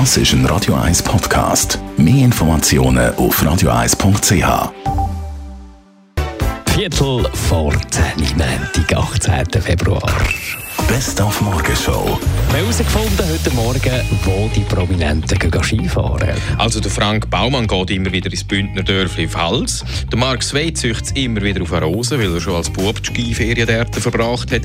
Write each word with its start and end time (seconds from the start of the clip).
Das 0.00 0.16
ist 0.16 0.32
ein 0.32 0.44
Radio 0.46 0.74
1 0.74 1.04
Podcast. 1.04 1.78
Mehr 1.96 2.24
Informationen 2.24 3.14
auf 3.14 3.40
radio1.ch. 3.40 4.72
Viertel 6.74 7.28
vor 7.32 7.72
10, 7.90 8.02
Montag, 8.36 8.92
18. 8.92 9.62
Februar. 9.62 10.10
Best 10.88 11.20
auf 11.20 11.40
Morgenshow. 11.40 12.18
Wir 12.48 12.58
haben 12.58 12.62
herausgefunden 12.62 13.28
heute 13.30 13.50
Morgen, 13.52 14.02
wo 14.24 14.50
die 14.54 14.62
Prominenten 14.62 15.62
Skifahren. 15.62 16.34
Also 16.58 16.80
der 16.80 16.90
Frank 16.90 17.30
Baumann 17.30 17.68
geht 17.68 17.90
immer 17.92 18.10
wieder 18.10 18.30
ins 18.30 18.42
Bündner 18.42 18.82
Dörfli 18.82 19.28
Pfalz. 19.28 19.84
Der 20.10 20.18
Mark 20.18 20.42
Swey 20.42 20.74
züchtet 20.74 21.06
es 21.06 21.12
immer 21.12 21.40
wieder 21.40 21.62
auf 21.62 21.72
eine 21.72 21.86
Rose, 21.86 22.18
weil 22.18 22.34
er 22.34 22.40
schon 22.40 22.56
als 22.56 22.68
Bub 22.68 23.00
die 23.00 23.12
Skiferien 23.12 23.68
dort 23.68 23.94
verbracht 23.94 24.50
hat. 24.50 24.62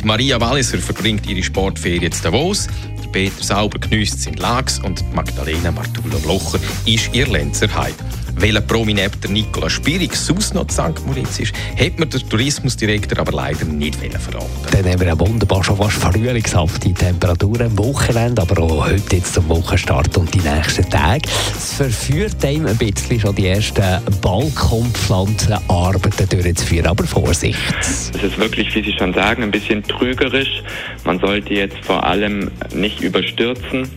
Die 0.00 0.06
Maria 0.06 0.40
Walliser 0.40 0.78
verbringt 0.78 1.28
ihre 1.28 1.42
Sportferien 1.42 2.12
in 2.12 2.22
Davos. 2.22 2.68
Peter 3.12 3.42
Sauber 3.42 3.78
genießt 3.78 4.26
in 4.28 4.34
Lags 4.34 4.78
und 4.78 5.04
Magdalena 5.14 5.70
Martulo 5.70 6.18
Blocher 6.18 6.58
ist 6.86 7.12
ihr 7.12 7.26
Lenzer 7.26 7.68
Heid 7.74 7.94
welcher 8.40 8.62
Prominent 8.62 9.22
der 9.22 9.30
Nicola 9.30 9.68
Spirig 9.68 10.16
sonst 10.16 10.54
noch 10.54 10.66
St. 10.70 11.06
Moritz 11.06 11.38
ist, 11.38 11.52
hat 11.78 11.98
mir 11.98 12.06
der 12.06 12.20
Tourismusdirektor 12.20 13.18
aber 13.18 13.32
leider 13.32 13.66
nicht 13.66 13.96
verraten. 13.96 14.48
Dann 14.70 14.86
haben 14.86 15.00
wir 15.00 15.08
ja 15.08 15.18
wunderbar 15.18 15.62
schon 15.62 15.76
fast 15.76 15.96
frühlingshafte 15.96 16.94
Temperaturen 16.94 17.66
am 17.66 17.76
Wochenende, 17.78 18.40
aber 18.40 18.62
auch 18.62 18.86
heute 18.86 19.16
jetzt 19.16 19.34
zum 19.34 19.46
Wochenstart 19.48 20.16
und 20.16 20.32
die 20.32 20.40
nächsten 20.40 20.88
Tage. 20.88 21.28
Es 21.54 21.74
verführt 21.74 22.42
einem 22.44 22.66
ein 22.66 22.78
bisschen 22.78 23.20
schon 23.20 23.34
die 23.34 23.48
ersten 23.48 23.82
Balkonpflanzenarbeiten 24.22 26.28
durchzuführen, 26.28 26.86
aber 26.86 27.04
Vorsicht. 27.04 27.58
Es 27.80 28.10
ist 28.22 28.38
wirklich, 28.38 28.74
wie 28.74 28.82
Sie 28.82 28.94
schon 28.96 29.12
sagen, 29.12 29.42
ein 29.42 29.50
bisschen 29.50 29.82
trügerisch. 29.82 30.62
Man 31.04 31.20
sollte 31.20 31.52
jetzt 31.52 31.76
vor 31.82 32.04
allem 32.04 32.50
nicht 32.72 33.02
überstürzen. 33.02 33.90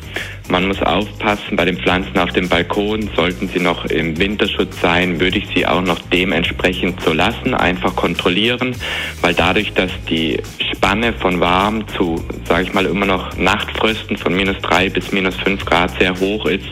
Man 0.50 0.68
muss 0.68 0.82
aufpassen, 0.82 1.56
bei 1.56 1.66
den 1.66 1.78
Pflanzen 1.78 2.18
auf 2.20 2.30
dem 2.32 2.50
Balkon 2.50 3.10
sollten 3.16 3.48
sie 3.48 3.60
noch 3.60 3.86
im 3.86 4.18
Winterschutz 4.18 4.80
sein, 4.82 5.20
würde 5.20 5.38
ich 5.38 5.48
sie 5.56 5.66
auch 5.66 5.82
noch 5.82 6.00
dementsprechend 6.12 7.02
so 7.02 7.14
lassen, 7.14 7.54
einfach 7.54 7.96
kontrollieren, 7.96 8.76
weil 9.22 9.34
dadurch, 9.34 9.74
dass 9.74 9.92
die 10.10 10.42
Spanne 10.74 11.14
von 11.14 11.40
warm 11.40 11.88
zu, 11.88 12.24
sage 12.48 12.64
ich 12.64 12.74
mal, 12.74 12.86
immer 12.86 13.06
noch 13.06 13.36
Nachtfrösten 13.38 14.18
von 14.18 14.36
minus 14.36 14.58
drei 14.62 14.90
bis 14.90 15.12
minus 15.12 15.36
fünf 15.36 15.64
Grad 15.66 15.92
sehr 15.98 16.20
hoch 16.20 16.46
ist, 16.46 16.66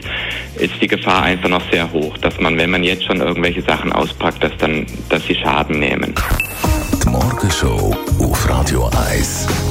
ist 0.58 0.74
die 0.82 0.88
Gefahr 0.88 1.24
einfach 1.24 1.50
noch 1.50 1.64
sehr 1.72 1.92
hoch, 1.92 2.18
dass 2.18 2.40
man, 2.40 2.58
wenn 2.58 2.72
man 2.72 2.84
jetzt 2.84 3.06
schon 3.06 3.22
irgendwelche 3.22 3.62
Sachen 3.62 3.94
auspackt, 3.94 4.44
dass 4.44 4.56
dann, 4.58 4.86
dass 5.10 5.26
sie 5.26 5.36
Schaden 5.36 5.80
nehmen. 5.80 6.14
Die 7.04 7.10
Morgenshow 7.10 7.96
auf 8.20 8.50
Radio 8.50 8.90
1. 9.10 9.71